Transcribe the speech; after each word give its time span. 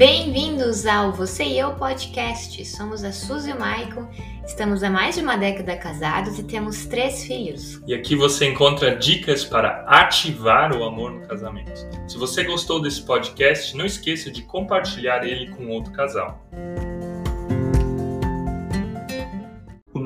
Bem-vindos 0.00 0.86
ao 0.86 1.12
Você 1.12 1.44
e 1.44 1.58
Eu 1.58 1.74
Podcast. 1.74 2.64
Somos 2.64 3.04
a 3.04 3.12
Suzy 3.12 3.50
e 3.50 3.52
o 3.52 3.60
Maicon, 3.60 4.08
estamos 4.46 4.82
há 4.82 4.88
mais 4.88 5.16
de 5.16 5.20
uma 5.20 5.36
década 5.36 5.76
casados 5.76 6.38
e 6.38 6.42
temos 6.42 6.86
três 6.86 7.22
filhos. 7.22 7.82
E 7.86 7.92
aqui 7.92 8.16
você 8.16 8.46
encontra 8.46 8.96
dicas 8.96 9.44
para 9.44 9.84
ativar 9.86 10.74
o 10.74 10.84
amor 10.84 11.12
no 11.12 11.28
casamento. 11.28 11.86
Se 12.08 12.16
você 12.16 12.44
gostou 12.44 12.80
desse 12.80 13.02
podcast, 13.02 13.76
não 13.76 13.84
esqueça 13.84 14.30
de 14.30 14.40
compartilhar 14.40 15.22
ele 15.22 15.50
com 15.50 15.68
outro 15.68 15.92
casal. 15.92 16.42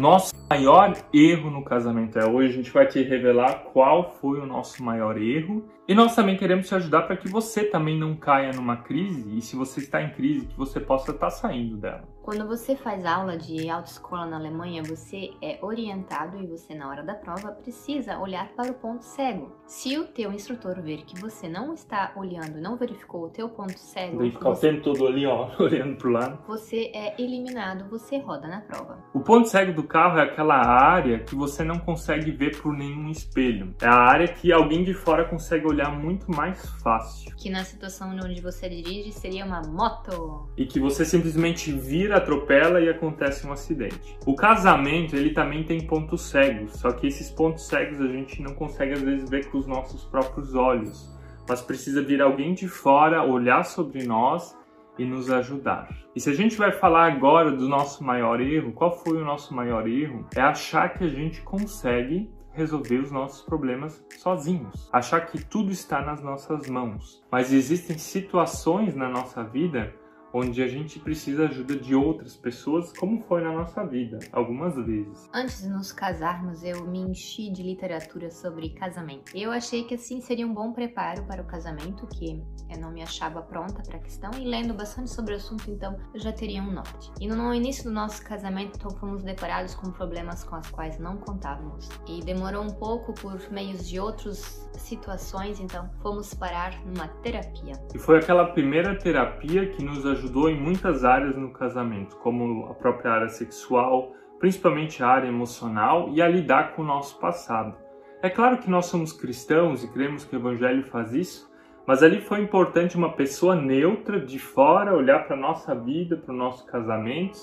Nosso 0.05 0.34
maior 0.50 0.93
erro 1.14 1.48
no 1.48 1.64
casamento. 1.64 2.18
É 2.18 2.27
hoje 2.27 2.52
a 2.52 2.57
gente 2.59 2.70
vai 2.70 2.87
te 2.87 3.02
revelar 3.02 3.64
qual 3.73 4.11
foi 4.20 4.38
o 4.38 4.45
nosso 4.45 4.84
maior 4.84 5.16
erro. 5.16 5.64
E 5.88 5.95
nós 5.95 6.14
também 6.14 6.37
queremos 6.37 6.69
te 6.69 6.75
ajudar 6.75 7.02
para 7.02 7.16
que 7.16 7.27
você 7.27 7.64
também 7.64 7.98
não 7.98 8.14
caia 8.14 8.52
numa 8.52 8.77
crise. 8.77 9.34
E 9.34 9.41
se 9.41 9.56
você 9.56 9.80
está 9.80 10.02
em 10.02 10.10
crise 10.10 10.45
que 10.45 10.59
você 10.59 10.79
possa 10.79 11.10
estar 11.10 11.30
saindo 11.30 11.79
dela. 11.79 12.13
Quando 12.24 12.46
você 12.46 12.74
faz 12.74 13.05
aula 13.05 13.37
de 13.37 13.69
autoescola 13.69 14.24
na 14.24 14.38
Alemanha, 14.38 14.82
você 14.82 15.32
é 15.42 15.59
orientado 15.60 16.42
e 16.42 16.46
você 16.46 16.74
na 16.74 16.88
hora 16.88 17.02
da 17.02 17.12
prova 17.12 17.52
precisa 17.52 18.19
olhar 18.19 18.48
para 18.56 18.70
o 18.70 18.74
ponto 18.74 19.05
cego. 19.05 19.52
Se 19.66 19.98
o 19.98 20.06
teu 20.06 20.32
instrutor 20.32 20.80
ver 20.80 21.05
que 21.05 21.20
você 21.20 21.51
não 21.51 21.74
está 21.74 22.12
olhando, 22.16 22.59
não 22.62 22.79
verificou 22.79 23.27
o 23.27 23.29
teu 23.29 23.51
ponto 23.51 23.79
cego, 23.79 24.23
que 24.23 24.30
ficar 24.30 24.48
o 24.48 24.55
você, 24.55 24.70
tempo 24.70 24.84
todo 24.84 25.06
ali, 25.06 25.27
ó, 25.27 25.51
olhando 25.60 25.96
pro 25.96 26.10
lado. 26.10 26.38
você 26.48 26.91
é 26.95 27.15
eliminado, 27.20 27.91
você 27.91 28.16
roda 28.16 28.48
na 28.48 28.62
prova. 28.62 29.04
O 29.12 29.20
ponto 29.20 29.46
cego 29.46 29.74
do 29.74 29.82
carro 29.82 30.18
é 30.18 30.23
aquela 30.23 30.56
área 30.56 31.18
que 31.18 31.34
você 31.34 31.62
não 31.62 31.79
consegue 31.79 32.30
ver 32.30 32.59
por 32.59 32.73
nenhum 32.73 33.10
espelho. 33.10 33.74
É 33.82 33.87
a 33.87 33.96
área 33.96 34.29
que 34.29 34.51
alguém 34.51 34.82
de 34.82 34.95
fora 34.95 35.27
consegue 35.27 35.66
olhar 35.66 35.91
muito 35.91 36.30
mais 36.30 36.65
fácil. 36.82 37.37
Que 37.37 37.51
na 37.51 37.65
situação 37.65 38.16
onde 38.16 38.41
você 38.41 38.66
dirige 38.66 39.12
seria 39.12 39.45
uma 39.45 39.60
moto. 39.60 40.49
E 40.56 40.65
que 40.65 40.80
você 40.80 41.04
simplesmente 41.04 41.71
vira, 41.71 42.13
atropela 42.15 42.80
e 42.80 42.88
acontece 42.88 43.46
um 43.46 43.52
acidente. 43.52 44.18
O 44.26 44.34
casamento, 44.34 45.15
ele 45.16 45.30
também 45.30 45.65
tem 45.65 45.87
pontos 45.87 46.23
cegos, 46.23 46.73
só 46.73 46.93
que 46.93 47.06
esses 47.06 47.30
pontos 47.30 47.66
cegos 47.66 48.01
a 48.01 48.06
gente 48.06 48.40
não 48.43 48.54
consegue 48.54 48.93
às 48.93 49.02
vezes 49.02 49.29
ver 49.29 49.51
com 49.51 49.59
os 49.59 49.66
nossos 49.66 50.04
próprios 50.04 50.54
olhos. 50.54 51.12
Mas 51.48 51.60
precisa 51.60 52.02
vir 52.02 52.23
alguém 52.23 52.54
de 52.54 52.66
fora, 52.66 53.23
olhar 53.23 53.65
sobre 53.65 54.04
nós 54.04 54.56
e 54.98 55.04
nos 55.04 55.30
ajudar. 55.30 55.88
E 56.15 56.21
se 56.21 56.30
a 56.30 56.34
gente 56.34 56.56
vai 56.56 56.73
falar 56.73 57.12
agora 57.12 57.51
do 57.51 57.68
nosso 57.68 58.02
maior 58.02 58.40
erro, 58.40 58.73
qual 58.73 58.93
foi 58.93 59.18
o 59.18 59.24
nosso 59.24 59.54
maior 59.54 59.87
erro? 59.87 60.26
É 60.34 60.40
achar 60.40 60.95
que 60.95 61.04
a 61.04 61.09
gente 61.09 61.43
consegue 61.43 62.30
resolver 62.52 62.99
os 62.99 63.10
nossos 63.10 63.43
problemas 63.43 64.03
sozinhos. 64.16 64.88
Achar 64.93 65.26
que 65.26 65.44
tudo 65.44 65.72
está 65.72 66.00
nas 66.00 66.22
nossas 66.22 66.69
mãos. 66.69 67.22
Mas 67.31 67.53
existem 67.53 67.99
situações 67.99 68.94
na 68.94 69.09
nossa 69.09 69.43
vida 69.43 69.93
onde 70.34 70.60
a 70.60 70.66
gente 70.66 70.99
precisa 70.99 71.44
ajuda 71.44 71.77
de 71.77 71.94
outras 71.94 72.34
pessoas, 72.37 72.93
como 72.99 73.21
foi 73.21 73.41
na 73.41 73.53
nossa 73.53 73.87
vida, 73.87 74.19
algumas 74.32 74.75
vezes. 74.75 75.31
Antes 75.32 75.62
de 75.62 75.69
nos 75.69 75.93
casarmos, 75.93 76.65
eu 76.65 76.84
me 76.84 76.99
enchi 76.99 77.53
de 77.53 77.62
literatura 77.62 78.28
sobre 78.32 78.71
casamento. 78.71 79.31
Eu 79.32 79.53
achei 79.53 79.84
que 79.84 79.94
assim 79.94 80.21
seria 80.21 80.44
um 80.44 80.53
bom 80.53 80.72
preparo 80.72 81.22
para 81.25 81.41
o 81.41 81.44
casamento, 81.44 82.09
que 82.09 82.43
eu 82.69 82.81
não 82.81 82.91
me 82.91 83.00
achava 83.00 83.41
pronta 83.43 83.81
para 83.82 83.97
a 83.99 84.00
questão, 84.00 84.32
e 84.37 84.44
lendo 84.44 84.75
bastante 84.75 85.10
sobre 85.10 85.34
o 85.34 85.37
assunto, 85.37 85.71
então 85.71 85.97
eu 86.12 86.19
já 86.19 86.32
teria 86.32 86.60
um 86.60 86.72
norte. 86.72 87.12
E 87.21 87.28
no 87.28 87.55
início 87.55 87.84
do 87.84 87.93
nosso 87.93 88.25
casamento, 88.25 88.77
então, 88.77 88.91
fomos 88.99 89.22
deparados 89.22 89.77
com 89.77 89.93
problemas 89.93 90.43
com 90.43 90.59
os 90.59 90.69
quais 90.71 90.99
não 90.99 91.16
contávamos. 91.16 91.88
E 92.09 92.21
demorou 92.22 92.65
um 92.65 92.71
pouco 92.71 93.12
por 93.15 93.38
meios 93.53 93.88
de 93.88 94.00
outras 94.00 94.69
situações, 94.77 95.60
então 95.60 95.88
fomos 96.03 96.34
parar 96.34 96.75
numa 96.84 97.06
terapia. 97.22 97.75
E 97.94 97.99
foi 97.99 98.19
aquela 98.19 98.47
primeira 98.47 98.99
terapia 98.99 99.69
que 99.71 99.84
nos 99.84 100.05
ajudou 100.05 100.24
em 100.49 100.61
muitas 100.61 101.05
áreas 101.05 101.37
no 101.37 101.50
casamento, 101.50 102.17
como 102.17 102.67
a 102.67 102.75
própria 102.75 103.12
área 103.12 103.28
sexual, 103.28 104.12
principalmente 104.39 105.03
a 105.03 105.09
área 105.09 105.29
emocional 105.29 106.09
e 106.12 106.21
a 106.21 106.29
lidar 106.29 106.75
com 106.75 106.83
o 106.83 106.85
nosso 106.85 107.19
passado. 107.19 107.77
É 108.23 108.31
claro 108.31 108.59
que 108.59 108.71
nós 108.71 108.87
somos 108.87 109.13
cristãos 109.13 109.84
e 109.84 109.93
cremos 109.93 110.25
que 110.25 110.34
o 110.34 110.39
evangelho 110.39 110.84
faz 110.84 111.13
isso, 111.13 111.51
mas 111.87 112.03
ali 112.03 112.21
foi 112.21 112.41
importante 112.41 112.97
uma 112.97 113.13
pessoa 113.13 113.55
neutra 113.55 114.19
de 114.19 114.39
fora 114.39 114.97
olhar 114.97 115.27
para 115.27 115.37
a 115.37 115.41
nossa 115.41 115.75
vida, 115.75 116.17
para 116.17 116.33
o 116.33 116.37
nosso 116.37 116.65
casamento 116.67 117.39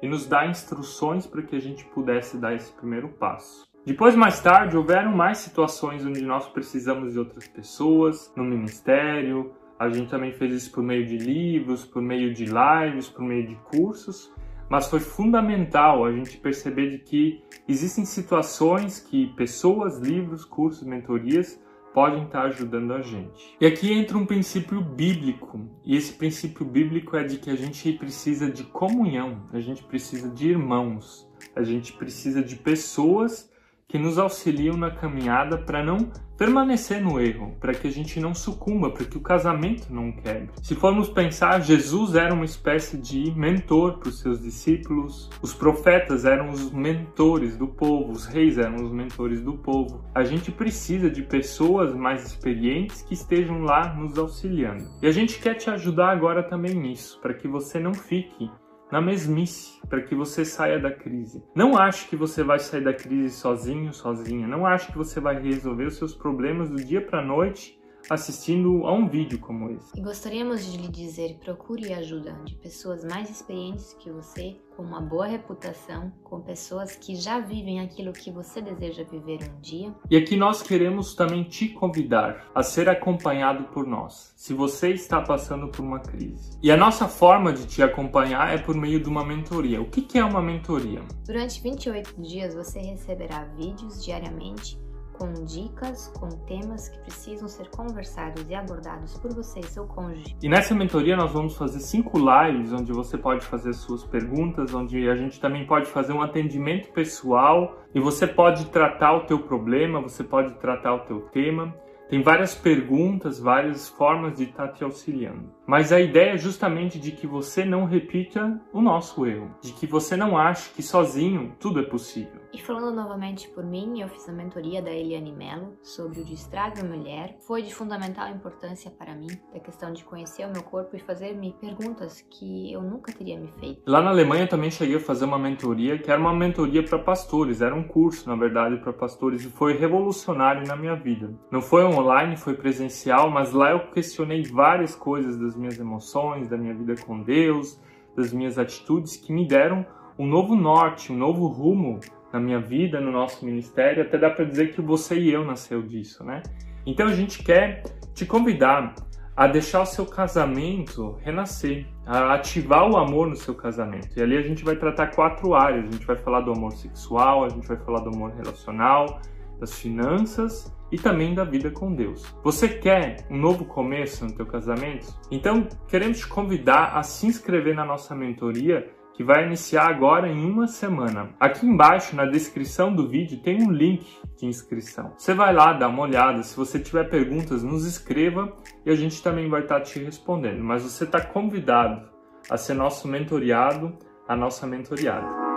e 0.00 0.08
nos 0.08 0.26
dar 0.26 0.48
instruções 0.48 1.26
para 1.26 1.42
que 1.42 1.56
a 1.56 1.60
gente 1.60 1.84
pudesse 1.86 2.38
dar 2.38 2.54
esse 2.54 2.72
primeiro 2.72 3.08
passo. 3.08 3.68
Depois, 3.84 4.14
mais 4.14 4.40
tarde, 4.40 4.76
houveram 4.76 5.10
mais 5.10 5.38
situações 5.38 6.04
onde 6.04 6.22
nós 6.22 6.46
precisamos 6.48 7.12
de 7.12 7.18
outras 7.18 7.48
pessoas, 7.48 8.32
no 8.36 8.44
ministério. 8.44 9.52
A 9.80 9.88
gente 9.88 10.10
também 10.10 10.30
fez 10.30 10.52
isso 10.52 10.72
por 10.72 10.82
meio 10.82 11.06
de 11.06 11.16
livros, 11.16 11.86
por 11.86 12.02
meio 12.02 12.34
de 12.34 12.44
lives, 12.44 13.08
por 13.08 13.22
meio 13.22 13.46
de 13.46 13.54
cursos. 13.72 14.30
Mas 14.68 14.88
foi 14.88 15.00
fundamental 15.00 16.04
a 16.04 16.12
gente 16.12 16.36
perceber 16.36 16.90
de 16.90 16.98
que 16.98 17.42
existem 17.66 18.04
situações 18.04 19.00
que 19.00 19.28
pessoas, 19.28 19.98
livros, 19.98 20.44
cursos, 20.44 20.86
mentorias 20.86 21.58
podem 21.94 22.24
estar 22.24 22.42
ajudando 22.42 22.92
a 22.92 23.00
gente. 23.00 23.56
E 23.58 23.64
aqui 23.64 23.90
entra 23.90 24.18
um 24.18 24.26
princípio 24.26 24.82
bíblico, 24.82 25.66
e 25.82 25.96
esse 25.96 26.12
princípio 26.12 26.64
bíblico 26.64 27.16
é 27.16 27.24
de 27.24 27.38
que 27.38 27.48
a 27.48 27.56
gente 27.56 27.90
precisa 27.94 28.50
de 28.50 28.64
comunhão, 28.64 29.48
a 29.50 29.60
gente 29.60 29.82
precisa 29.82 30.28
de 30.28 30.50
irmãos, 30.50 31.26
a 31.56 31.62
gente 31.62 31.94
precisa 31.94 32.42
de 32.42 32.54
pessoas 32.54 33.50
que 33.90 33.98
nos 33.98 34.18
auxiliam 34.18 34.76
na 34.76 34.90
caminhada 34.90 35.58
para 35.58 35.84
não 35.84 36.10
permanecer 36.38 37.02
no 37.02 37.20
erro, 37.20 37.54
para 37.60 37.74
que 37.74 37.86
a 37.86 37.90
gente 37.90 38.18
não 38.18 38.32
sucumba, 38.32 38.88
para 38.88 39.04
que 39.04 39.18
o 39.18 39.20
casamento 39.20 39.92
não 39.92 40.10
quebre. 40.10 40.48
Se 40.62 40.74
formos 40.74 41.10
pensar, 41.10 41.60
Jesus 41.60 42.14
era 42.14 42.32
uma 42.32 42.44
espécie 42.44 42.96
de 42.96 43.30
mentor 43.32 43.98
para 43.98 44.08
os 44.08 44.20
seus 44.20 44.40
discípulos, 44.40 45.28
os 45.42 45.52
profetas 45.52 46.24
eram 46.24 46.48
os 46.48 46.70
mentores 46.70 47.58
do 47.58 47.66
povo, 47.66 48.12
os 48.12 48.24
reis 48.24 48.56
eram 48.56 48.76
os 48.76 48.92
mentores 48.92 49.42
do 49.42 49.54
povo. 49.54 50.02
A 50.14 50.22
gente 50.22 50.50
precisa 50.50 51.10
de 51.10 51.22
pessoas 51.22 51.94
mais 51.94 52.24
experientes 52.24 53.02
que 53.02 53.12
estejam 53.12 53.60
lá 53.60 53.92
nos 53.92 54.16
auxiliando. 54.16 54.88
E 55.02 55.06
a 55.08 55.12
gente 55.12 55.38
quer 55.40 55.54
te 55.54 55.68
ajudar 55.68 56.10
agora 56.10 56.42
também 56.42 56.74
nisso, 56.74 57.18
para 57.20 57.34
que 57.34 57.48
você 57.48 57.78
não 57.78 57.92
fique 57.92 58.48
na 58.90 59.00
mesmice 59.00 59.80
para 59.88 60.02
que 60.02 60.14
você 60.14 60.44
saia 60.44 60.78
da 60.78 60.90
crise. 60.90 61.42
Não 61.54 61.76
ache 61.76 62.08
que 62.08 62.16
você 62.16 62.42
vai 62.42 62.58
sair 62.58 62.82
da 62.82 62.92
crise 62.92 63.34
sozinho, 63.34 63.92
sozinha. 63.92 64.46
Não 64.46 64.66
ache 64.66 64.90
que 64.90 64.98
você 64.98 65.20
vai 65.20 65.40
resolver 65.40 65.86
os 65.86 65.96
seus 65.96 66.14
problemas 66.14 66.70
do 66.70 66.76
dia 66.76 67.00
para 67.00 67.24
noite 67.24 67.79
assistindo 68.08 68.86
a 68.86 68.92
um 68.92 69.08
vídeo 69.08 69.38
como 69.38 69.70
esse. 69.70 69.98
E 69.98 70.00
gostaríamos 70.00 70.64
de 70.64 70.78
lhe 70.78 70.88
dizer: 70.88 71.38
procure 71.42 71.92
ajuda 71.92 72.32
de 72.44 72.54
pessoas 72.56 73.04
mais 73.04 73.30
experientes 73.30 73.94
que 73.98 74.10
você, 74.10 74.56
com 74.76 74.82
uma 74.82 75.00
boa 75.00 75.26
reputação, 75.26 76.12
com 76.24 76.40
pessoas 76.40 76.96
que 76.96 77.14
já 77.14 77.40
vivem 77.40 77.80
aquilo 77.80 78.12
que 78.12 78.30
você 78.30 78.62
deseja 78.62 79.04
viver 79.04 79.40
um 79.42 79.60
dia. 79.60 79.94
E 80.10 80.16
aqui 80.16 80.36
nós 80.36 80.62
queremos 80.62 81.14
também 81.14 81.44
te 81.44 81.68
convidar 81.68 82.50
a 82.54 82.62
ser 82.62 82.88
acompanhado 82.88 83.64
por 83.64 83.86
nós, 83.86 84.32
se 84.36 84.54
você 84.54 84.90
está 84.90 85.20
passando 85.20 85.68
por 85.68 85.82
uma 85.82 86.00
crise. 86.00 86.58
E 86.62 86.70
a 86.70 86.76
nossa 86.76 87.06
forma 87.06 87.52
de 87.52 87.66
te 87.66 87.82
acompanhar 87.82 88.54
é 88.54 88.58
por 88.58 88.74
meio 88.74 89.02
de 89.02 89.08
uma 89.08 89.24
mentoria. 89.24 89.80
O 89.80 89.90
que 89.90 90.02
que 90.02 90.18
é 90.18 90.24
uma 90.24 90.40
mentoria? 90.40 91.02
Durante 91.26 91.60
28 91.60 92.20
dias 92.20 92.54
você 92.54 92.78
receberá 92.80 93.44
vídeos 93.56 94.04
diariamente 94.04 94.79
com 95.20 95.44
dicas, 95.44 96.08
com 96.18 96.30
temas 96.46 96.88
que 96.88 96.98
precisam 97.00 97.46
ser 97.46 97.68
conversados 97.68 98.48
e 98.48 98.54
abordados 98.54 99.18
por 99.18 99.34
você 99.34 99.60
e 99.60 99.66
seu 99.66 99.86
cônjuge. 99.86 100.34
E 100.42 100.48
nessa 100.48 100.74
mentoria 100.74 101.14
nós 101.14 101.30
vamos 101.30 101.54
fazer 101.58 101.80
cinco 101.80 102.18
lives 102.18 102.72
onde 102.72 102.90
você 102.90 103.18
pode 103.18 103.44
fazer 103.44 103.74
suas 103.74 104.02
perguntas, 104.02 104.72
onde 104.72 105.10
a 105.10 105.14
gente 105.14 105.38
também 105.38 105.66
pode 105.66 105.90
fazer 105.90 106.14
um 106.14 106.22
atendimento 106.22 106.90
pessoal 106.92 107.76
e 107.94 108.00
você 108.00 108.26
pode 108.26 108.64
tratar 108.70 109.12
o 109.12 109.26
teu 109.26 109.40
problema, 109.40 110.00
você 110.00 110.24
pode 110.24 110.54
tratar 110.54 110.94
o 110.94 111.00
teu 111.00 111.20
tema. 111.32 111.74
Tem 112.08 112.22
várias 112.22 112.54
perguntas, 112.54 113.38
várias 113.38 113.88
formas 113.88 114.38
de 114.38 114.44
estar 114.44 114.68
te 114.68 114.82
auxiliando. 114.82 115.52
Mas 115.66 115.92
a 115.92 116.00
ideia 116.00 116.32
é 116.32 116.38
justamente 116.38 116.98
de 116.98 117.12
que 117.12 117.26
você 117.26 117.64
não 117.64 117.84
repita 117.84 118.60
o 118.72 118.80
nosso 118.80 119.24
erro, 119.26 119.54
de 119.62 119.72
que 119.72 119.86
você 119.86 120.16
não 120.16 120.36
ache 120.36 120.70
que 120.74 120.82
sozinho 120.82 121.54
tudo 121.60 121.78
é 121.78 121.84
possível. 121.84 122.39
E 122.52 122.58
falando 122.58 122.92
novamente 122.92 123.48
por 123.48 123.64
mim, 123.64 124.00
eu 124.00 124.08
fiz 124.08 124.28
a 124.28 124.32
mentoria 124.32 124.82
da 124.82 124.90
Eliane 124.90 125.32
Mello 125.32 125.78
sobre 125.84 126.20
o 126.20 126.24
Destrave 126.24 126.80
a 126.80 126.84
Mulher. 126.84 127.36
Foi 127.46 127.62
de 127.62 127.72
fundamental 127.72 128.28
importância 128.28 128.90
para 128.90 129.14
mim, 129.14 129.28
da 129.52 129.60
questão 129.60 129.92
de 129.92 130.02
conhecer 130.02 130.44
o 130.46 130.52
meu 130.52 130.62
corpo 130.64 130.96
e 130.96 130.98
fazer-me 130.98 131.54
perguntas 131.60 132.20
que 132.28 132.72
eu 132.72 132.82
nunca 132.82 133.12
teria 133.12 133.38
me 133.38 133.52
feito. 133.60 133.82
Lá 133.86 134.02
na 134.02 134.10
Alemanha 134.10 134.48
também 134.48 134.68
cheguei 134.68 134.96
a 134.96 135.00
fazer 135.00 135.26
uma 135.26 135.38
mentoria, 135.38 135.96
que 135.96 136.10
era 136.10 136.20
uma 136.20 136.34
mentoria 136.34 136.82
para 136.82 136.98
pastores, 136.98 137.62
era 137.62 137.72
um 137.74 137.84
curso, 137.84 138.28
na 138.28 138.34
verdade, 138.34 138.78
para 138.78 138.92
pastores, 138.92 139.44
e 139.44 139.48
foi 139.48 139.76
revolucionário 139.76 140.66
na 140.66 140.74
minha 140.74 140.96
vida. 140.96 141.32
Não 141.52 141.62
foi 141.62 141.84
online, 141.84 142.36
foi 142.36 142.54
presencial, 142.54 143.30
mas 143.30 143.52
lá 143.52 143.70
eu 143.70 143.92
questionei 143.92 144.42
várias 144.42 144.96
coisas 144.96 145.38
das 145.38 145.54
minhas 145.54 145.78
emoções, 145.78 146.48
da 146.48 146.56
minha 146.56 146.74
vida 146.74 146.96
com 146.96 147.22
Deus, 147.22 147.80
das 148.16 148.32
minhas 148.32 148.58
atitudes 148.58 149.16
que 149.16 149.32
me 149.32 149.46
deram 149.46 149.86
um 150.18 150.26
novo 150.26 150.56
norte, 150.56 151.12
um 151.12 151.16
novo 151.16 151.46
rumo 151.46 152.00
na 152.32 152.40
minha 152.40 152.60
vida, 152.60 153.00
no 153.00 153.10
nosso 153.10 153.44
ministério, 153.44 154.02
até 154.02 154.18
dá 154.18 154.30
para 154.30 154.44
dizer 154.44 154.72
que 154.72 154.80
você 154.80 155.18
e 155.18 155.32
eu 155.32 155.44
nasceu 155.44 155.82
disso, 155.82 156.24
né? 156.24 156.42
Então 156.86 157.06
a 157.06 157.14
gente 157.14 157.42
quer 157.42 157.82
te 158.14 158.24
convidar 158.24 158.94
a 159.36 159.46
deixar 159.46 159.80
o 159.80 159.86
seu 159.86 160.04
casamento 160.04 161.16
renascer, 161.22 161.86
a 162.04 162.34
ativar 162.34 162.86
o 162.90 162.96
amor 162.96 163.26
no 163.26 163.36
seu 163.36 163.54
casamento. 163.54 164.10
E 164.18 164.22
ali 164.22 164.36
a 164.36 164.42
gente 164.42 164.64
vai 164.64 164.76
tratar 164.76 165.08
quatro 165.08 165.54
áreas. 165.54 165.86
A 165.86 165.90
gente 165.92 166.06
vai 166.06 166.16
falar 166.16 166.40
do 166.42 166.52
amor 166.52 166.72
sexual, 166.72 167.44
a 167.44 167.48
gente 167.48 167.66
vai 167.66 167.78
falar 167.78 168.00
do 168.00 168.10
amor 168.10 168.32
relacional, 168.32 169.20
das 169.58 169.78
finanças 169.78 170.74
e 170.92 170.98
também 170.98 171.34
da 171.34 171.44
vida 171.44 171.70
com 171.70 171.94
Deus. 171.94 172.22
Você 172.42 172.68
quer 172.68 173.26
um 173.30 173.38
novo 173.38 173.64
começo 173.64 174.26
no 174.26 174.34
teu 174.34 174.44
casamento? 174.44 175.06
Então, 175.30 175.66
queremos 175.88 176.18
te 176.18 176.26
convidar 176.26 176.96
a 176.96 177.02
se 177.02 177.26
inscrever 177.26 177.74
na 177.74 177.84
nossa 177.84 178.14
mentoria 178.14 178.90
que 179.20 179.24
vai 179.24 179.44
iniciar 179.44 179.86
agora 179.86 180.28
em 180.28 180.50
uma 180.50 180.66
semana. 180.66 181.28
Aqui 181.38 181.66
embaixo 181.66 182.16
na 182.16 182.24
descrição 182.24 182.90
do 182.90 183.06
vídeo 183.06 183.42
tem 183.42 183.62
um 183.62 183.70
link 183.70 184.06
de 184.38 184.46
inscrição. 184.46 185.12
Você 185.14 185.34
vai 185.34 185.52
lá 185.52 185.74
dar 185.74 185.88
uma 185.88 186.04
olhada, 186.04 186.42
se 186.42 186.56
você 186.56 186.78
tiver 186.78 187.04
perguntas, 187.10 187.62
nos 187.62 187.84
escreva 187.84 188.50
e 188.82 188.90
a 188.90 188.94
gente 188.94 189.22
também 189.22 189.46
vai 189.46 189.60
estar 189.60 189.82
te 189.82 190.02
respondendo. 190.02 190.64
Mas 190.64 190.84
você 190.84 191.04
está 191.04 191.20
convidado 191.20 192.08
a 192.48 192.56
ser 192.56 192.72
nosso 192.72 193.06
mentoriado, 193.06 193.94
a 194.26 194.34
nossa 194.34 194.66
mentoriada. 194.66 195.49